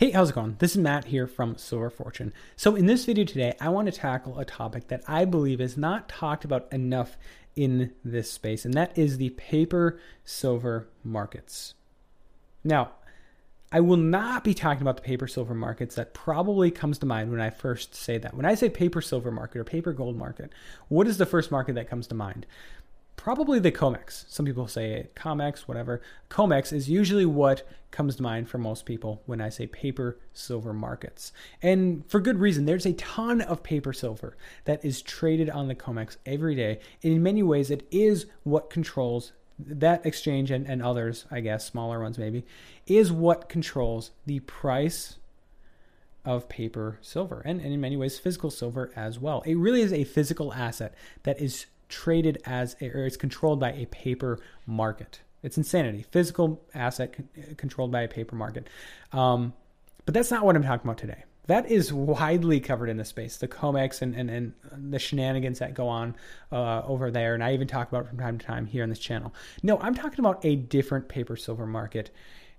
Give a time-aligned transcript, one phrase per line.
[0.00, 0.56] Hey, how's it going?
[0.60, 2.32] This is Matt here from Silver Fortune.
[2.56, 5.76] So, in this video today, I want to tackle a topic that I believe is
[5.76, 7.18] not talked about enough
[7.54, 11.74] in this space, and that is the paper silver markets.
[12.64, 12.92] Now,
[13.70, 15.96] I will not be talking about the paper silver markets.
[15.96, 18.32] That probably comes to mind when I first say that.
[18.32, 20.50] When I say paper silver market or paper gold market,
[20.88, 22.46] what is the first market that comes to mind?
[23.20, 24.24] Probably the COMEX.
[24.28, 26.00] Some people say COMEX, whatever.
[26.30, 30.72] COMEX is usually what comes to mind for most people when I say paper silver
[30.72, 31.30] markets.
[31.60, 35.74] And for good reason, there's a ton of paper silver that is traded on the
[35.74, 36.80] COMEX every day.
[37.02, 41.66] And in many ways, it is what controls that exchange and, and others, I guess,
[41.66, 42.46] smaller ones maybe,
[42.86, 45.18] is what controls the price
[46.24, 49.42] of paper silver and, and in many ways physical silver as well.
[49.44, 53.72] It really is a physical asset that is traded as a, or is controlled by
[53.72, 55.20] a paper market.
[55.42, 56.06] It's insanity.
[56.10, 58.68] Physical asset con- controlled by a paper market.
[59.12, 59.52] Um,
[60.06, 61.24] but that's not what I'm talking about today.
[61.46, 64.54] That is widely covered in the space, the COMEX and, and, and
[64.92, 66.14] the shenanigans that go on
[66.52, 67.34] uh, over there.
[67.34, 69.34] And I even talk about it from time to time here on this channel.
[69.62, 72.10] No, I'm talking about a different paper silver market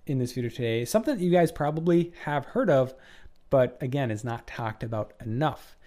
[0.07, 0.83] in this video today.
[0.83, 2.93] Something that you guys probably have heard of,
[3.49, 5.77] but again, is not talked about enough.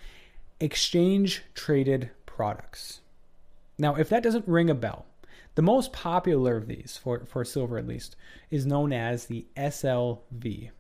[0.61, 3.01] Exchange traded products.
[3.79, 5.07] Now, if that doesn't ring a bell,
[5.55, 8.17] the most popular of these, for, for silver at least,
[8.51, 10.71] is known as the SLV.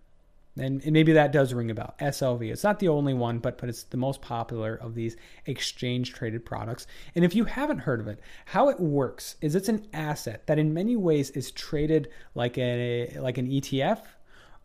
[0.56, 1.94] And, and maybe that does ring a bell.
[2.00, 2.52] SLV.
[2.52, 6.44] It's not the only one, but but it's the most popular of these exchange traded
[6.44, 6.86] products.
[7.16, 10.60] And if you haven't heard of it, how it works is it's an asset that
[10.60, 14.02] in many ways is traded like a like an ETF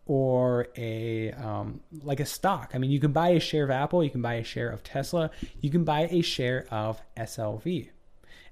[0.06, 2.70] or a um, like a stock.
[2.74, 4.84] I mean, you can buy a share of Apple, you can buy a share of
[4.84, 7.88] Tesla, you can buy a share of SLV.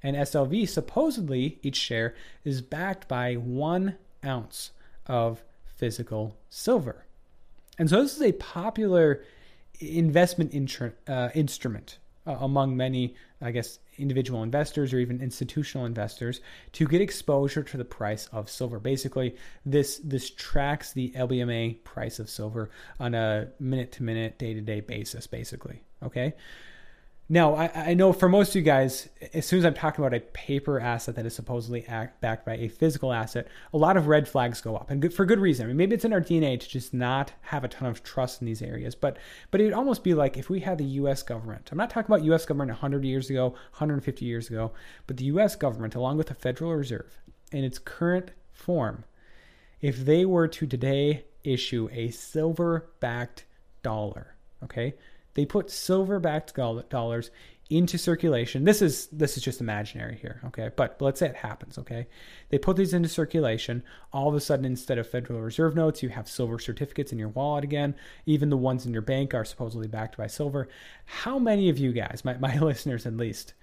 [0.02, 2.14] And SLV, supposedly, each share
[2.44, 4.70] is backed by one ounce
[5.06, 7.04] of physical silver.
[7.78, 9.22] And so this is a popular
[9.80, 10.52] investment
[11.08, 16.40] uh, instrument uh, among many, I guess, individual investors or even institutional investors
[16.72, 18.78] to get exposure to the price of silver.
[18.78, 22.70] Basically, this this tracks the LBMA price of silver
[23.00, 25.26] on a minute to minute, day to day basis.
[25.26, 26.34] Basically, okay.
[27.30, 30.16] Now, I, I, know for most of you guys, as soon as I'm talking about
[30.16, 34.06] a paper asset that is supposedly act, backed by a physical asset, a lot of
[34.06, 35.66] red flags go up, and good, for good reason.
[35.66, 38.40] I mean, maybe it's in our DNA to just not have a ton of trust
[38.40, 39.18] in these areas, but
[39.50, 41.22] but it would almost be like if we had the U.S.
[41.22, 41.68] government.
[41.70, 42.46] I'm not talking about U.S.
[42.46, 44.72] government 100 years ago, 150 years ago,
[45.06, 45.54] but the U.S.
[45.54, 47.18] government, along with the Federal Reserve,
[47.52, 49.04] in its current form,
[49.82, 53.44] if they were to today issue a silver-backed
[53.82, 54.34] dollar,
[54.64, 54.94] okay
[55.38, 56.52] they put silver-backed
[56.90, 57.30] dollars
[57.70, 58.64] into circulation.
[58.64, 60.70] This is this is just imaginary here, okay?
[60.74, 62.08] But let's say it happens, okay?
[62.48, 63.84] They put these into circulation.
[64.12, 67.28] All of a sudden, instead of Federal Reserve notes, you have silver certificates in your
[67.28, 67.94] wallet again.
[68.26, 70.68] Even the ones in your bank are supposedly backed by silver.
[71.04, 73.54] How many of you guys, my, my listeners at least,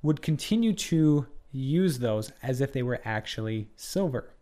[0.00, 4.32] would continue to use those as if they were actually silver?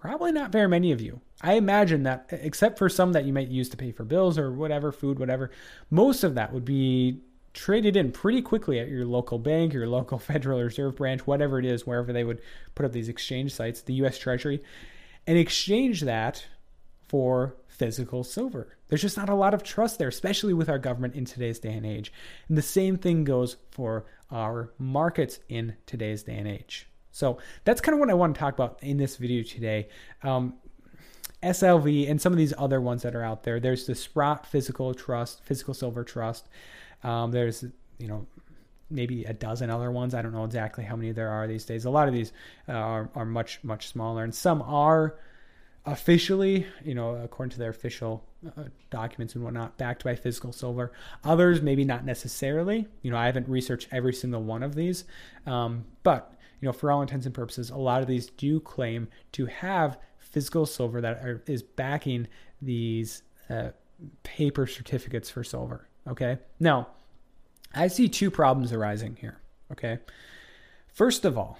[0.00, 1.20] Probably not very many of you.
[1.42, 4.52] I imagine that, except for some that you might use to pay for bills or
[4.52, 5.50] whatever, food, whatever,
[5.90, 7.20] most of that would be
[7.54, 11.64] traded in pretty quickly at your local bank, your local Federal Reserve branch, whatever it
[11.64, 12.42] is, wherever they would
[12.74, 14.62] put up these exchange sites, the US Treasury,
[15.26, 16.46] and exchange that
[17.08, 18.76] for physical silver.
[18.88, 21.72] There's just not a lot of trust there, especially with our government in today's day
[21.72, 22.12] and age.
[22.48, 26.86] And the same thing goes for our markets in today's day and age.
[27.12, 29.88] So that's kind of what I want to talk about in this video today.
[30.22, 30.54] Um,
[31.42, 33.60] SLV and some of these other ones that are out there.
[33.60, 36.48] There's the Sprott Physical Trust, Physical Silver Trust.
[37.02, 37.64] Um, there's,
[37.98, 38.26] you know,
[38.90, 40.14] maybe a dozen other ones.
[40.14, 41.84] I don't know exactly how many there are these days.
[41.84, 42.32] A lot of these
[42.68, 45.16] uh, are, are much, much smaller, and some are
[45.86, 50.92] officially, you know, according to their official uh, documents and whatnot, backed by physical silver.
[51.24, 52.86] Others, maybe not necessarily.
[53.02, 55.04] You know, I haven't researched every single one of these,
[55.46, 59.08] um, but you know, for all intents and purposes, a lot of these do claim
[59.32, 59.98] to have
[60.30, 62.28] physical silver that are, is backing
[62.62, 63.70] these uh,
[64.22, 65.88] paper certificates for silver.
[66.08, 66.38] Okay.
[66.58, 66.88] Now,
[67.74, 69.40] I see two problems arising here.
[69.72, 69.98] Okay.
[70.92, 71.58] First of all,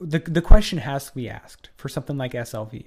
[0.00, 2.86] the, the question has to be asked for something like SLV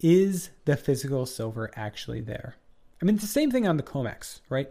[0.00, 2.56] is the physical silver actually there?
[3.00, 4.70] I mean, it's the same thing on the COMEX, right?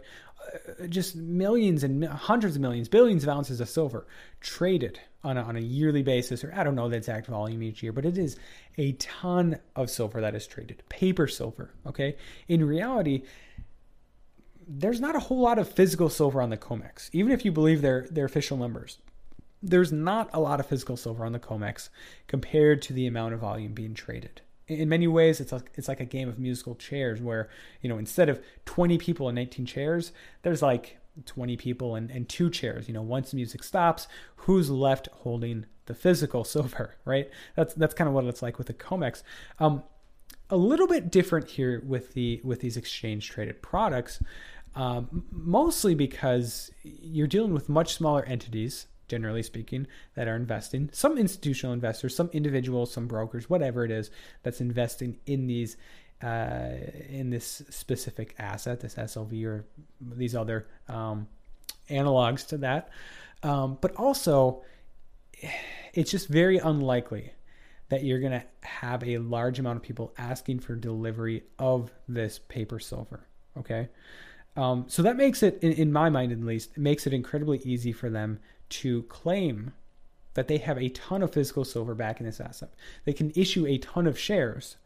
[0.88, 4.06] Just millions and hundreds of millions, billions of ounces of silver
[4.40, 7.82] traded on a, on a yearly basis, or I don't know the exact volume each
[7.82, 8.36] year, but it is
[8.78, 11.70] a ton of silver that is traded, paper silver.
[11.86, 12.16] Okay,
[12.48, 13.22] in reality,
[14.68, 17.82] there's not a whole lot of physical silver on the COMEX, even if you believe
[17.82, 18.98] their their official numbers.
[19.62, 21.88] There's not a lot of physical silver on the COMEX
[22.26, 26.00] compared to the amount of volume being traded in many ways it's like it's like
[26.00, 27.48] a game of musical chairs where
[27.82, 32.28] you know instead of 20 people and 18 chairs there's like 20 people and, and
[32.28, 32.88] two chairs.
[32.88, 37.30] You know once music stops who's left holding the physical silver right?
[37.54, 39.22] That's that's kind of what it's like with the comex.
[39.58, 39.82] Um,
[40.50, 44.22] a little bit different here with the with these exchange traded products
[44.74, 50.90] um, mostly because you're dealing with much smaller entities generally speaking, that are investing.
[50.92, 54.10] Some institutional investors, some individuals, some brokers, whatever it is
[54.42, 55.76] that's investing in these
[56.22, 56.70] uh,
[57.08, 59.66] in this specific asset, this SLV or
[60.00, 61.28] these other um,
[61.90, 62.88] analogs to that.
[63.42, 64.62] Um, but also,
[65.92, 67.32] it's just very unlikely
[67.88, 72.38] that you're going to have a large amount of people asking for delivery of this
[72.48, 73.26] paper silver.
[73.58, 73.88] Okay.
[74.56, 77.58] Um, so that makes it, in, in my mind at least, it makes it incredibly
[77.58, 78.38] easy for them
[78.68, 79.72] to claim
[80.34, 82.72] that they have a ton of physical silver back in this asset.
[83.04, 84.76] They can issue a ton of shares,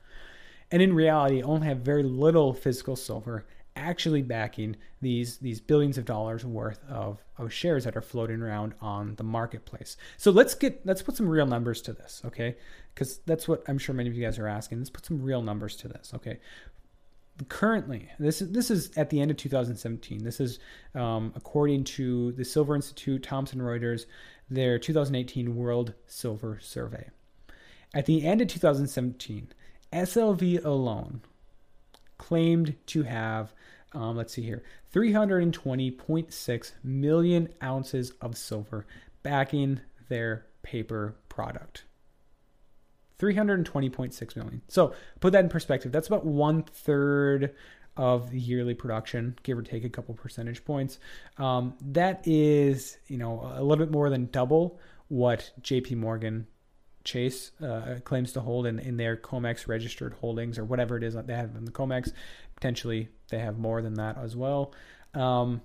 [0.71, 3.45] and in reality, only have very little physical silver
[3.77, 8.75] actually backing these these billions of dollars worth of, of shares that are floating around
[8.81, 9.97] on the marketplace.
[10.17, 12.57] So let's get let's put some real numbers to this, okay?
[12.95, 14.79] Because that's what I'm sure many of you guys are asking.
[14.79, 16.39] Let's put some real numbers to this, okay?
[17.49, 20.59] Currently this is this is at the end of 2017 this is
[20.95, 24.07] um, according to the silver institute thomson reuters
[24.51, 27.09] their 2018 world silver survey.
[27.95, 29.49] At the end of 2017
[29.93, 31.21] slv alone
[32.19, 33.53] claimed to have
[33.93, 34.63] um, let's see here
[34.95, 38.87] 320.6 million ounces of silver
[39.23, 41.85] backing their paper product
[43.21, 44.63] 320.6 million.
[44.69, 45.93] So put that in perspective.
[45.93, 47.55] That's about one third
[47.97, 50.99] of the yearly production, give or take a couple percentage points.
[51.37, 55.97] Um, that is, you know, a little bit more than double what J.P.
[55.97, 56.47] Morgan
[57.05, 61.15] Chase uh, claims to hold in, in their COMEX registered holdings or whatever it is
[61.15, 62.13] that they have in the COMEX.
[62.55, 64.73] Potentially, they have more than that as well.
[65.15, 65.63] Um,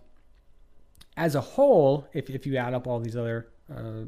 [1.17, 4.06] as a whole, if, if you add up all these other uh,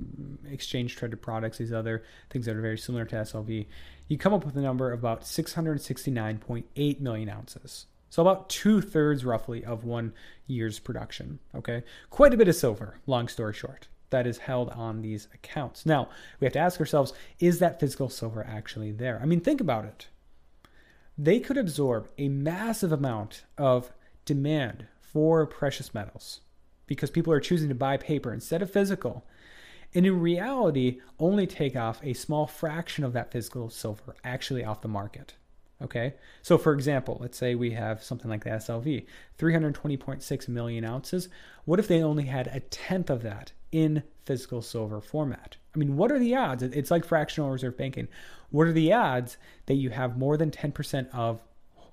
[0.50, 3.66] exchange traded products, these other things that are very similar to SLV,
[4.08, 7.88] you come up with a number of about 669.8 million ounces.
[8.10, 10.14] So about two thirds roughly of one
[10.46, 11.40] year's production.
[11.54, 13.00] Okay, quite a bit of silver.
[13.06, 15.86] Long story short, that is held on these accounts.
[15.86, 16.10] Now
[16.40, 19.20] we have to ask ourselves: Is that physical silver actually there?
[19.22, 20.08] I mean, think about it.
[21.18, 23.92] They could absorb a massive amount of
[24.24, 26.42] demand for precious metals
[26.86, 29.26] because people are choosing to buy paper instead of physical
[29.94, 34.82] and in reality only take off a small fraction of that physical silver actually off
[34.82, 35.36] the market.
[35.80, 39.06] Okay, so for example, let's say we have something like the SLV,
[39.38, 41.30] 320.6 million ounces.
[41.66, 45.58] What if they only had a tenth of that in physical silver format?
[45.76, 46.64] I mean, what are the odds?
[46.64, 48.08] It's like fractional reserve banking.
[48.50, 49.38] What are the odds
[49.68, 51.42] that you have more than 10% of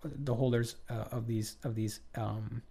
[0.02, 2.62] the holders uh, of these of these um,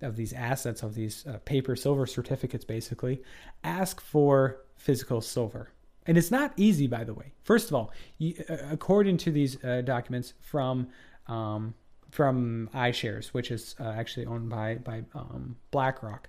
[0.00, 3.22] of these assets of these uh, paper silver certificates basically
[3.64, 5.70] ask for physical silver
[6.06, 9.62] and it's not easy by the way first of all you, uh, according to these
[9.64, 10.88] uh, documents from
[11.26, 11.74] um,
[12.10, 16.28] from iShares, which is uh, actually owned by by um, BlackRock,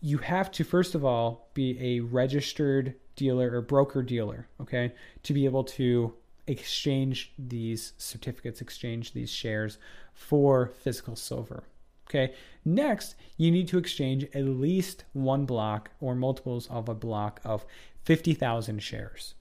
[0.00, 5.32] you have to first of all be a registered dealer or broker dealer, okay, to
[5.32, 6.12] be able to
[6.46, 9.78] exchange these certificates, exchange these shares
[10.14, 11.64] for physical silver.
[12.08, 12.34] Okay.
[12.64, 17.66] Next, you need to exchange at least one block or multiples of a block of
[18.04, 19.34] 50,000 shares.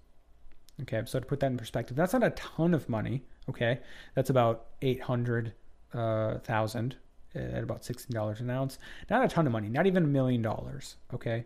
[0.81, 1.01] Okay.
[1.05, 3.23] So to put that in perspective, that's not a ton of money.
[3.49, 3.79] Okay.
[4.15, 6.95] That's about 800,000
[7.35, 8.79] uh, at about $16 an ounce.
[9.09, 10.95] Not a ton of money, not even a million dollars.
[11.13, 11.45] Okay.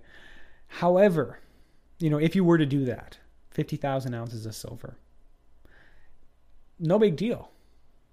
[0.67, 1.39] However,
[1.99, 3.17] you know, if you were to do that,
[3.51, 4.97] 50,000 ounces of silver,
[6.79, 7.51] no big deal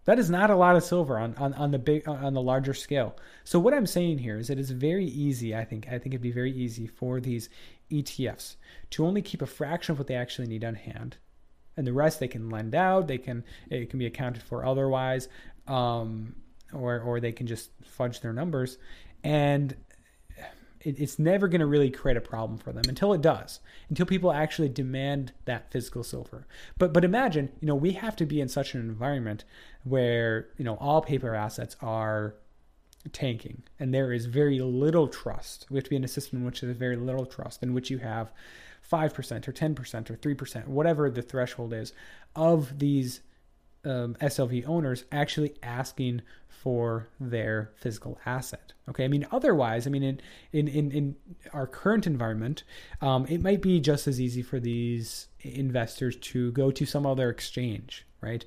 [0.07, 2.75] that is not a lot of silver on, on, on the big on the larger
[2.75, 3.17] scale.
[3.45, 5.55] So what I'm saying here is that it's very easy.
[5.55, 7.49] I think I think it'd be very easy for these
[7.91, 8.57] ETFs
[8.91, 11.19] to only keep a fraction of what they actually need on hand,
[11.77, 13.09] and the rest they can lend out.
[13.09, 15.29] They can it can be accounted for otherwise,
[15.67, 16.37] um,
[16.73, 18.79] or or they can just fudge their numbers,
[19.23, 19.77] and
[20.87, 24.07] it, it's never going to really create a problem for them until it does, until
[24.07, 26.47] people actually demand that physical silver.
[26.79, 29.45] But but imagine, you know, we have to be in such an environment
[29.85, 32.35] where you know all paper assets are
[33.13, 35.67] tanking and there is very little trust.
[35.71, 37.91] We have to be in a system in which there's very little trust, in which
[37.91, 38.31] you have
[38.81, 41.93] five percent or ten percent or three percent, whatever the threshold is,
[42.37, 43.21] of these
[43.87, 48.73] um, SLV owners actually asking for their physical asset.
[48.89, 50.21] Okay, I mean otherwise, I mean in
[50.53, 51.17] in in, in
[51.53, 52.65] our current environment,
[53.01, 57.31] um, it might be just as easy for these investors to go to some other
[57.31, 58.45] exchange, right?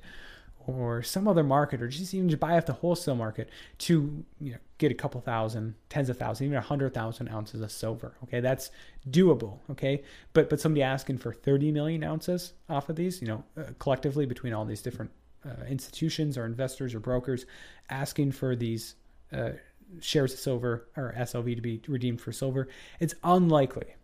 [0.66, 4.52] Or some other market, or just even just buy off the wholesale market to you
[4.52, 8.12] know get a couple thousand, tens of thousands, even a hundred thousand ounces of silver.
[8.24, 8.70] Okay, that's
[9.08, 9.60] doable.
[9.70, 10.02] Okay,
[10.34, 14.26] but but somebody asking for thirty million ounces off of these, you know, uh, collectively
[14.26, 15.10] between all these different
[15.44, 17.46] uh, institutions or investors or brokers
[17.88, 18.94] asking for these
[19.32, 19.50] uh,
[20.00, 22.68] shares of silver or SLV to be redeemed for silver,
[23.00, 23.94] it's unlikely.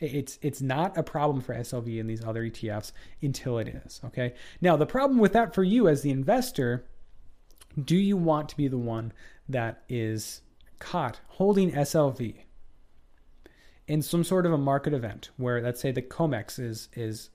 [0.00, 4.00] It's it's not a problem for SLV and these other ETFs until it is.
[4.06, 4.34] Okay.
[4.60, 6.84] Now the problem with that for you as the investor,
[7.82, 9.12] do you want to be the one
[9.48, 10.42] that is
[10.78, 12.36] caught holding SLV
[13.88, 17.30] in some sort of a market event where let's say the COMEX is is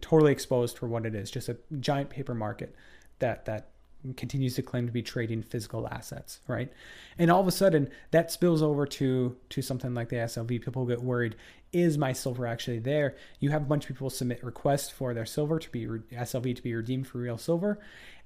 [0.00, 2.74] totally exposed for what it is, just a giant paper market
[3.18, 3.68] that that
[4.16, 6.72] continues to claim to be trading physical assets, right?
[7.18, 10.48] And all of a sudden that spills over to to something like the SLV.
[10.62, 11.36] People get worried,
[11.72, 13.16] is my silver actually there?
[13.40, 16.62] You have a bunch of people submit requests for their silver to be SLV to
[16.62, 17.78] be redeemed for real silver,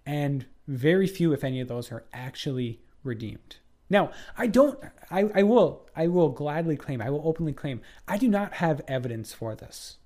[0.04, 3.56] and very few, if any of those, are actually redeemed.
[3.88, 4.78] Now, I don't
[5.10, 8.80] I, I will I will gladly claim, I will openly claim, I do not have
[8.88, 9.98] evidence for this.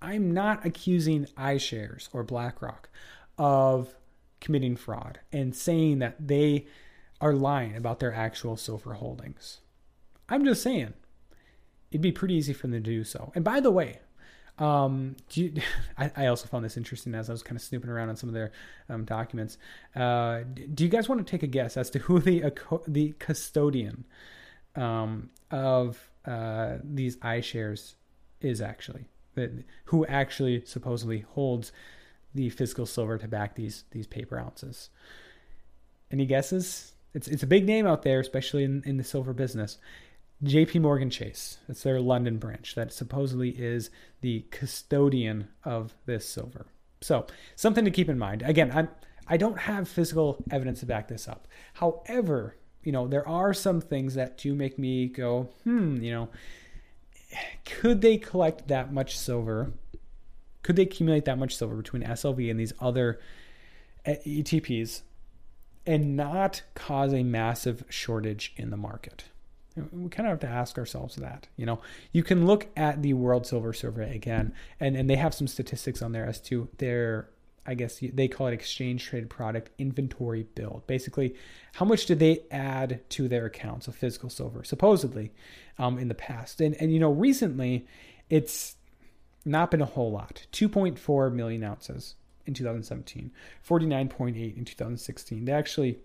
[0.00, 2.88] I'm not accusing iShares or BlackRock
[3.36, 3.94] of
[4.40, 6.66] committing fraud and saying that they
[7.20, 9.60] are lying about their actual silver holdings.
[10.28, 10.94] I'm just saying
[11.90, 13.32] it'd be pretty easy for them to do so.
[13.34, 13.98] And by the way,
[14.58, 15.54] um, you,
[15.98, 18.28] I, I, also found this interesting as I was kind of snooping around on some
[18.28, 18.52] of their
[18.88, 19.56] um, documents.
[19.94, 20.40] Uh,
[20.74, 22.52] do you guys want to take a guess as to who the
[22.86, 24.04] the custodian
[24.74, 27.94] um, of uh, these iShares
[28.40, 29.06] is actually?
[29.86, 31.72] Who actually supposedly holds
[32.34, 34.90] the physical silver to back these these paper ounces.
[36.10, 36.92] Any guesses?
[37.14, 39.78] It's it's a big name out there, especially in, in the silver business.
[40.44, 41.58] JP Morgan Chase.
[41.68, 43.90] It's their London branch that supposedly is
[44.20, 46.66] the custodian of this silver.
[47.00, 47.26] So,
[47.56, 48.42] something to keep in mind.
[48.42, 48.88] Again, I'm
[49.26, 51.46] I don't have physical evidence to back this up.
[51.74, 56.28] However, you know, there are some things that do make me go, hmm, you know,
[57.64, 59.72] could they collect that much silver?
[60.62, 63.20] Could they accumulate that much silver between SLV and these other
[64.06, 65.02] uh, ETPs
[65.86, 69.24] and not cause a massive shortage in the market?
[69.92, 71.46] We kind of have to ask ourselves that.
[71.56, 71.80] You know,
[72.12, 76.02] you can look at the World Silver Survey again, and, and they have some statistics
[76.02, 77.28] on there as to their
[77.68, 80.86] I guess they call it exchange traded product inventory build.
[80.86, 81.34] Basically,
[81.74, 85.32] how much did they add to their accounts of physical silver, supposedly,
[85.78, 86.60] um, in the past?
[86.60, 87.86] And and you know, recently,
[88.30, 88.76] it's
[89.44, 90.46] not been a whole lot.
[90.52, 92.14] 2.4 million ounces
[92.46, 93.30] in 2017,
[93.66, 95.44] 49.8 in 2016.
[95.44, 95.98] They actually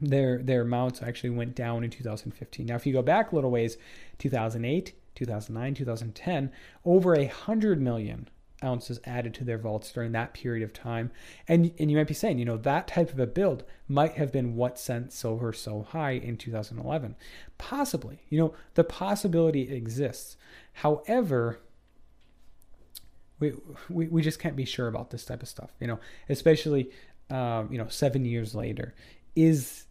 [0.00, 2.66] their their amounts actually went down in 2015.
[2.66, 3.76] Now, if you go back a little ways,
[4.18, 6.52] 2008, 2009, 2010,
[6.84, 8.28] over a hundred million
[8.62, 11.10] ounces added to their vaults during that period of time.
[11.48, 14.32] And, and you might be saying, you know, that type of a build might have
[14.32, 17.16] been what sent silver so high in 2011.
[17.58, 20.36] Possibly, you know, the possibility exists.
[20.74, 21.60] However,
[23.38, 23.52] we,
[23.88, 25.98] we, we just can't be sure about this type of stuff, you know,
[26.28, 26.90] especially,
[27.30, 28.94] um, you know, seven years later.
[29.34, 29.84] Is,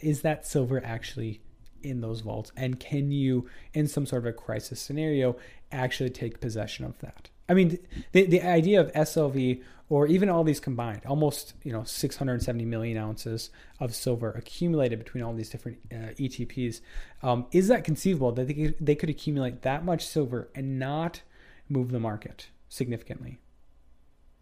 [0.00, 1.42] is that silver actually
[1.82, 2.50] in those vaults?
[2.56, 5.36] And can you, in some sort of a crisis scenario,
[5.70, 7.28] actually take possession of that?
[7.48, 7.78] I mean,
[8.12, 12.98] the the idea of SLV or even all these combined, almost you know 670 million
[12.98, 13.50] ounces
[13.80, 16.80] of silver accumulated between all these different uh, ETPs,
[17.22, 21.22] um, is that conceivable that they could, they could accumulate that much silver and not
[21.68, 23.38] move the market significantly?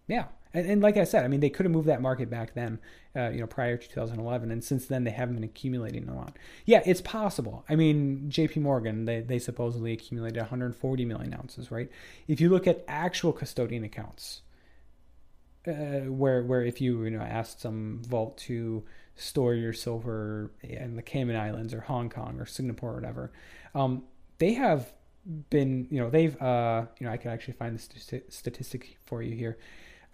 [0.09, 2.55] Yeah, and, and, like I said, I mean, they could have moved that market back
[2.55, 2.79] then,
[3.15, 6.37] uh, you know, prior to 2011, and since then they haven't been accumulating a lot.
[6.65, 7.65] Yeah, it's possible.
[7.69, 8.61] I mean, J.P.
[8.61, 11.91] Morgan, they, they supposedly accumulated 140 million ounces, right?
[12.29, 14.43] If you look at actual custodian accounts,
[15.67, 18.85] uh, where where if you you know asked some vault to
[19.17, 23.33] store your silver in the Cayman Islands or Hong Kong or Singapore or whatever,
[23.75, 24.05] um,
[24.39, 24.93] they have
[25.51, 29.23] been you know they've uh, you know I can actually find the st- statistic for
[29.23, 29.59] you here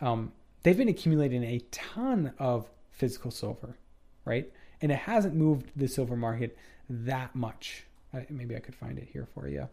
[0.02, 0.32] um,
[0.62, 3.76] they've been accumulating a ton of physical silver,
[4.24, 4.50] right?
[4.82, 6.58] And it hasn't moved the silver market
[6.90, 9.68] that much, I, maybe I could find it here for you.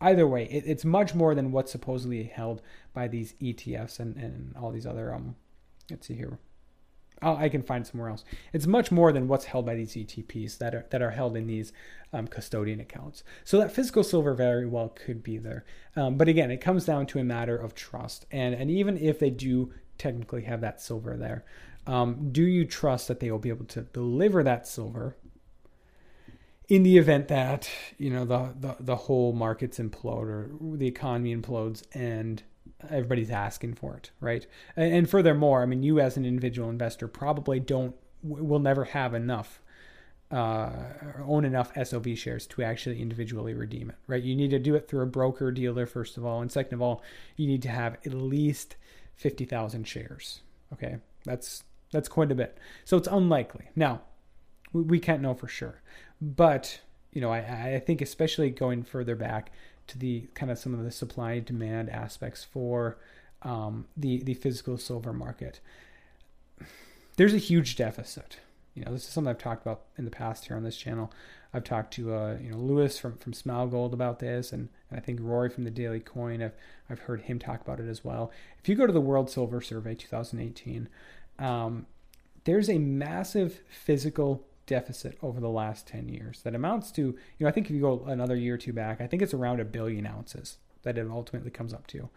[0.00, 2.62] Either way, it, it's much more than what's supposedly held
[2.94, 5.36] by these ETFs and, and all these other um.
[5.90, 6.38] Let's see here.
[7.22, 8.24] Oh, I can find somewhere else.
[8.52, 11.46] It's much more than what's held by these ETPs that are that are held in
[11.46, 11.72] these
[12.12, 13.24] um, custodian accounts.
[13.44, 15.64] So that physical silver very well could be there.
[15.96, 18.26] Um, but again, it comes down to a matter of trust.
[18.30, 21.44] And and even if they do technically have that silver there,
[21.86, 25.16] um, do you trust that they will be able to deliver that silver
[26.68, 31.34] in the event that you know the the, the whole markets implode or the economy
[31.34, 32.42] implodes and
[32.90, 34.46] everybody's asking for it, right?
[34.76, 39.60] And, furthermore, I mean, you as an individual investor probably don't will never have enough
[40.30, 40.70] uh,
[41.24, 44.22] own enough SLV shares to actually individually redeem it, right?
[44.22, 46.82] You need to do it through a broker dealer first of all, and second of
[46.82, 47.02] all,
[47.36, 48.76] you need to have at least
[49.16, 50.40] fifty thousand shares.
[50.72, 52.58] Okay, that's that's quite a bit.
[52.84, 53.70] So it's unlikely.
[53.74, 54.02] Now,
[54.72, 55.80] we, we can't know for sure,
[56.20, 56.80] but
[57.12, 59.50] you know, I, I think especially going further back,
[59.88, 62.98] to the kind of some of the supply and demand aspects for
[63.42, 65.60] um, the the physical silver market.
[67.16, 68.38] There's a huge deficit.
[68.74, 71.12] You know, this is something I've talked about in the past here on this channel.
[71.52, 74.98] I've talked to uh, you know Lewis from from Smile Gold about this, and, and
[74.98, 76.42] I think Rory from the Daily Coin.
[76.42, 76.54] I've
[76.88, 78.30] I've heard him talk about it as well.
[78.60, 80.88] If you go to the World Silver Survey 2018,
[81.38, 81.86] um,
[82.44, 87.48] there's a massive physical deficit over the last 10 years that amounts to, you know,
[87.48, 89.64] I think if you go another year or two back, I think it's around a
[89.64, 92.08] billion ounces that it ultimately comes up to.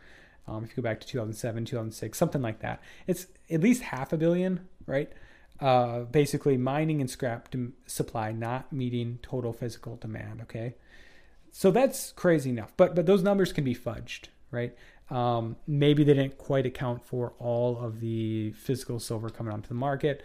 [0.48, 4.14] Um, if you go back to 2007, 2006, something like that, it's at least half
[4.14, 5.12] a billion, right?
[5.60, 7.54] Uh, basically, mining and scrap
[7.86, 10.42] supply not meeting total physical demand.
[10.42, 10.74] Okay,
[11.52, 12.74] so that's crazy enough.
[12.76, 14.76] But but those numbers can be fudged, right?
[15.12, 19.76] Um, maybe they didn't quite account for all of the physical silver coming onto the
[19.76, 20.24] market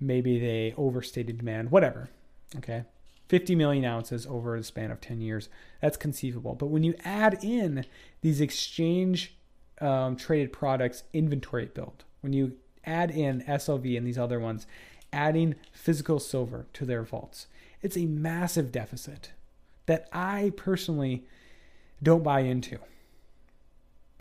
[0.00, 2.10] maybe they overstated demand, whatever.
[2.56, 2.84] Okay.
[3.28, 5.48] 50 million ounces over the span of 10 years.
[5.82, 6.54] That's conceivable.
[6.54, 7.84] But when you add in
[8.22, 9.34] these exchange
[9.80, 12.54] um, traded products inventory build, when you
[12.86, 14.66] add in SLV and these other ones,
[15.12, 17.46] adding physical silver to their vaults,
[17.82, 19.32] it's a massive deficit
[19.86, 21.24] that I personally
[22.02, 22.78] don't buy into.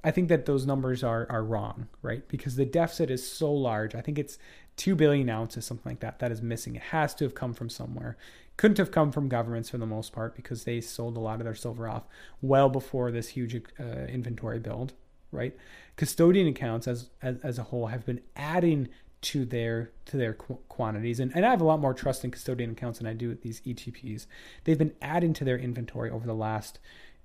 [0.04, 2.28] I think that those numbers are are wrong, right?
[2.28, 3.96] Because the deficit is so large.
[3.96, 4.38] I think it's
[4.78, 6.76] 2 billion ounces, something like that, that is missing.
[6.76, 8.16] It has to have come from somewhere.
[8.56, 11.46] Couldn't have come from governments for the most part because they sold a lot of
[11.46, 12.04] their silver off
[12.42, 14.94] well before this huge uh, inventory build,
[15.32, 15.56] right?
[15.96, 20.60] Custodian accounts as, as, as a whole have been adding to their to their qu-
[20.70, 23.30] quantities and, and I have a lot more trust in custodian accounts than I do
[23.30, 24.28] with these ETPs.
[24.64, 26.78] They've been adding to their inventory over the last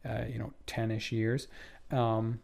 [0.09, 1.49] uh, you know 10ish years.
[1.91, 2.41] Um,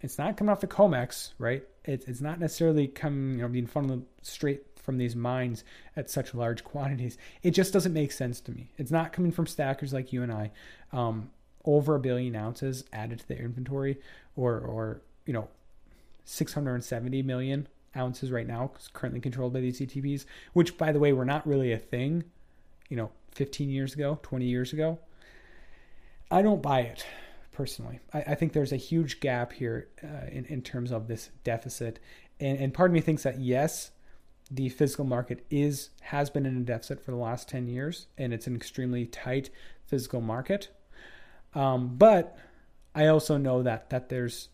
[0.00, 1.64] it's not coming off the COMEX, right?
[1.84, 5.64] It's, it's not necessarily coming, you know, being funneled straight from these mines
[5.96, 7.18] at such large quantities.
[7.42, 8.70] It just doesn't make sense to me.
[8.76, 10.50] It's not coming from stackers like you and I.
[10.92, 11.30] Um,
[11.64, 13.98] over a billion ounces added to their inventory,
[14.36, 15.48] or or you know,
[16.24, 21.24] 670 million ounces right now, currently controlled by these ETPs, which by the way were
[21.24, 22.22] not really a thing,
[22.88, 24.98] you know, 15 years ago, 20 years ago.
[26.30, 27.04] I don't buy it
[27.56, 28.00] personally.
[28.12, 31.98] I, I, think there's a huge gap here uh, in, in terms of this deficit.
[32.38, 33.92] And, and part of me thinks that yes,
[34.50, 38.34] the physical market is has been in a deficit for the last 10 years, and
[38.34, 39.48] it's an extremely tight
[39.86, 40.68] physical market.
[41.54, 42.36] Um, but
[42.94, 44.50] I also know that that there's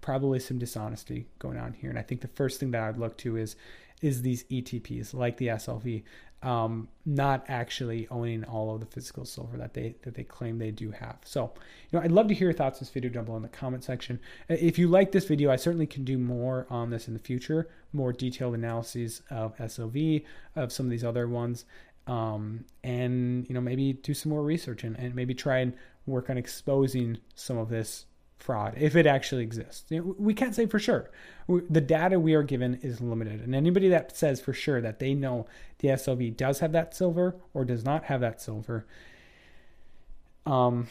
[0.00, 3.18] probably some dishonesty going on here, and I think the first thing that I'd look
[3.18, 3.56] to is
[4.00, 6.02] is these ETPs like the SLV
[6.46, 10.70] um, not actually owning all of the physical silver that they that they claim they
[10.70, 11.16] do have.
[11.24, 11.52] So,
[11.90, 13.48] you know, I'd love to hear your thoughts on this video down below in the
[13.48, 14.20] comment section.
[14.48, 17.68] If you like this video, I certainly can do more on this in the future,
[17.92, 21.64] more detailed analyses of SLV, of some of these other ones,
[22.06, 25.72] um, and you know, maybe do some more research and, and maybe try and
[26.06, 28.06] work on exposing some of this
[28.38, 29.84] fraud if it actually exists.
[29.90, 31.10] You know, we can't say for sure.
[31.48, 35.14] The data we are given is limited, and anybody that says for sure that they
[35.14, 35.46] know
[35.78, 38.86] the SLV does have that silver or does not have that silver,
[40.44, 40.88] um,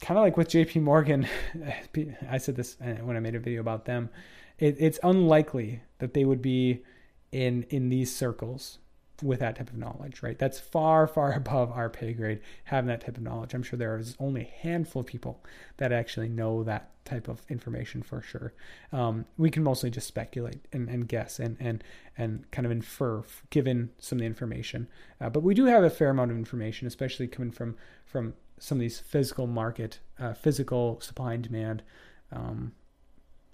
[0.00, 1.28] kind of like with JP Morgan,
[2.30, 4.10] I said this uh, when I made a video about them.
[4.58, 6.82] It, it's unlikely that they would be
[7.30, 8.78] in in these circles
[9.22, 10.38] with that type of knowledge, right?
[10.38, 13.54] That's far, far above our pay grade having that type of knowledge.
[13.54, 15.42] I'm sure there is only a handful of people
[15.78, 18.52] that actually know that type of information for sure.
[18.92, 21.82] Um, we can mostly just speculate and, and, guess and, and,
[22.16, 24.88] and kind of infer given some of the information.
[25.20, 28.78] Uh, but we do have a fair amount of information, especially coming from, from some
[28.78, 31.82] of these physical market, uh, physical supply and demand
[32.30, 32.72] um,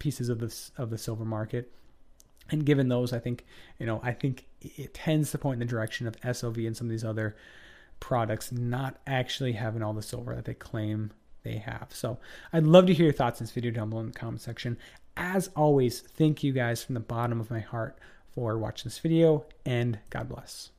[0.00, 1.70] pieces of this of the silver market
[2.50, 3.44] and given those, I think,
[3.79, 4.46] you know, I think
[4.77, 7.37] it tends to point in the direction of SLV and some of these other
[8.00, 11.88] products not actually having all the silver that they claim they have.
[11.90, 12.18] So
[12.53, 14.77] I'd love to hear your thoughts in this video down below in the comment section.
[15.16, 17.98] As always, thank you guys from the bottom of my heart
[18.35, 20.73] for watching this video and God bless.